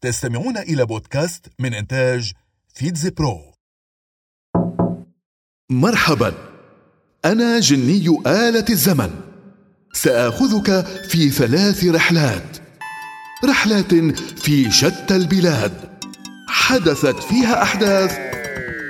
[0.00, 2.32] تستمعون إلى بودكاست من إنتاج
[2.74, 3.40] فيتز برو.
[5.70, 6.34] مرحبا.
[7.24, 9.10] أنا جني آلة الزمن.
[9.92, 12.56] سآخذك في ثلاث رحلات.
[13.44, 13.94] رحلات
[14.40, 15.98] في شتى البلاد.
[16.48, 18.14] حدثت فيها أحداث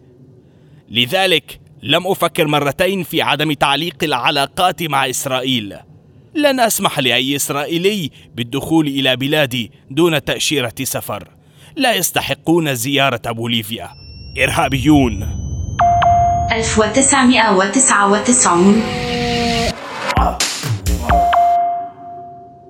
[0.91, 5.77] لذلك لم أفكر مرتين في عدم تعليق العلاقات مع إسرائيل.
[6.35, 11.29] لن أسمح لأي إسرائيلي بالدخول إلى بلادي دون تأشيرة سفر.
[11.77, 14.04] لا يستحقون زيارة بوليفيا.
[14.39, 15.27] إرهابيون.
[16.53, 18.83] 1999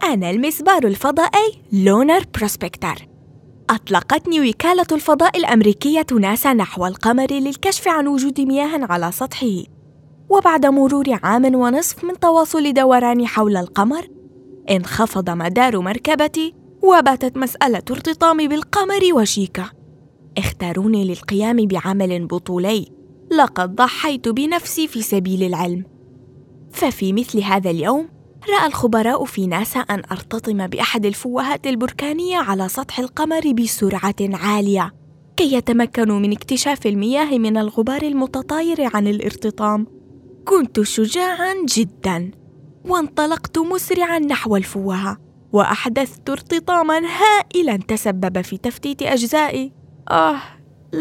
[0.05, 2.95] أنا المسبار الفضائي لونر بروسبكتر
[3.71, 9.63] أطلقتني وكالة الفضاء الأمريكية ناسا نحو القمر للكشف عن وجود مياه على سطحه.
[10.29, 14.07] وبعد مرور عام ونصف من تواصل دوراني حول القمر
[14.71, 19.84] انخفض مدار مركبتي وباتت مسألة ارتطامي بالقمر وشيكة.
[20.39, 22.87] اختاروني للقيام بعمل بطولي.
[23.31, 25.85] لقد ضحيت بنفسي في سبيل العلم.
[26.73, 28.09] ففي مثل هذا اليوم
[28.49, 34.95] رأى الخبراء في ناسا أن أرتطم بأحد الفوهات البركانية على سطح القمر بسرعة عالية
[35.37, 39.87] كي يتمكنوا من اكتشاف المياه من الغبار المتطاير عن الارتطام.
[40.45, 42.31] كنت شجاعا جدا
[42.85, 45.19] وانطلقت مسرعا نحو الفوهة
[45.53, 49.73] وأحدثت ارتطاما هائلا تسبب في تفتيت أجزائي.
[50.11, 50.37] آه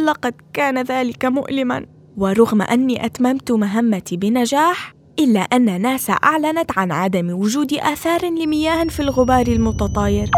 [0.05, 1.85] لقد كان ذلك مؤلما.
[2.17, 8.99] ورغم أني أتممت مهمتي بنجاح إلا أن ناسا أعلنت عن عدم وجود آثار لمياه في
[8.99, 10.29] الغبار المتطاير.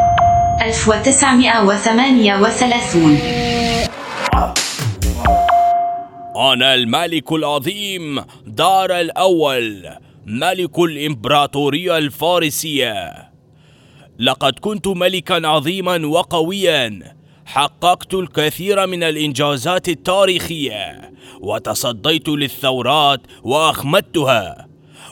[0.62, 3.18] 1938
[6.54, 9.90] أنا الملك العظيم دار الأول
[10.26, 13.14] ملك الإمبراطورية الفارسية.
[14.20, 17.16] لقد كنت ملكا عظيما وقويا.
[17.46, 21.12] حققت الكثير من الإنجازات التاريخية
[21.42, 24.68] وتصديت للثورات وأخمدتها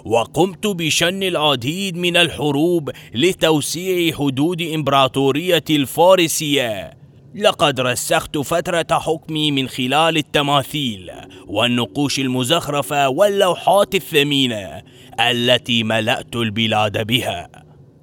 [0.06, 6.98] وقمت بشن العديد من الحروب لتوسيع حدود إمبراطورية الفارسية
[7.36, 11.12] لقد رسخت فترة حكمي من خلال التماثيل
[11.48, 14.82] والنقوش المزخرفة واللوحات الثمينة
[15.20, 17.50] التي ملأت البلاد بها.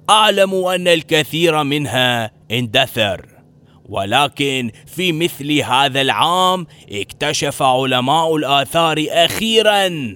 [0.09, 3.30] أعلم أن الكثير منها اندثر،
[3.91, 10.15] ولكن في مثل هذا العام اكتشف علماء الآثار أخيرا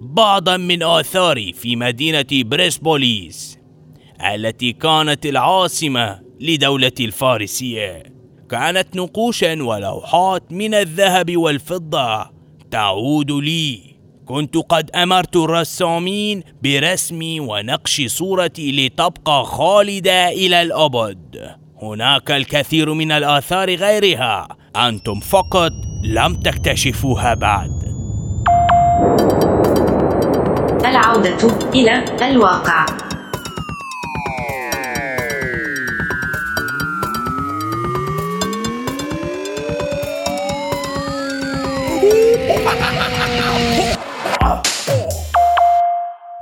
[0.00, 3.58] بعضا من آثاري في مدينة بريسبوليس
[4.34, 8.02] التي كانت العاصمة لدولة الفارسية.
[8.50, 12.30] كانت نقوشا ولوحات من الذهب والفضة
[12.70, 13.80] تعود لي
[14.26, 21.50] كنت قد أمرت الرسامين برسمي ونقش صورتي لتبقى خالدة إلى الأبد
[21.82, 24.48] هناك الكثير من الآثار غيرها.
[24.76, 25.72] أنتم فقط
[26.04, 27.70] لم تكتشفوها بعد.
[30.84, 32.86] العودة إلى الواقع.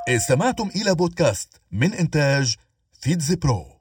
[0.08, 2.54] استمعتم إلى بودكاست من إنتاج
[3.00, 3.75] فيتز برو